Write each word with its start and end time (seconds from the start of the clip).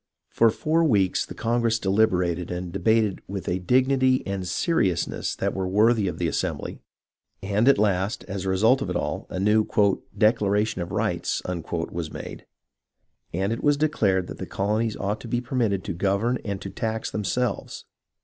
For 0.31 0.49
four 0.49 0.83
weeks 0.83 1.27
the 1.27 1.35
congress 1.35 1.77
deliberated 1.77 2.49
and 2.49 2.71
debated 2.71 3.21
with 3.27 3.47
a 3.47 3.59
dignity 3.59 4.25
and 4.25 4.47
seriousness 4.47 5.35
that 5.35 5.53
were 5.53 5.67
worthy 5.67 6.07
of 6.07 6.17
the 6.17 6.27
assembly, 6.27 6.79
and, 7.43 7.67
at 7.67 7.77
last, 7.77 8.23
as 8.23 8.43
a 8.43 8.49
result 8.49 8.81
of 8.81 8.89
it 8.89 8.95
all, 8.95 9.27
a 9.29 9.39
new" 9.39 9.63
declaration 10.17 10.81
of 10.81 10.89
rights" 10.91 11.43
was 11.45 12.11
made, 12.11 12.47
and 13.31 13.53
it 13.53 13.63
was 13.63 13.77
declared 13.77 14.25
that 14.25 14.39
the 14.39 14.47
colonies 14.47 14.97
ought 14.97 15.21
to 15.21 15.27
be 15.27 15.39
permitted 15.39 15.83
to 15.83 15.93
govern 15.93 16.39
and 16.43 16.61
to 16.61 16.71
tax 16.71 17.11
themselves. 17.11 17.85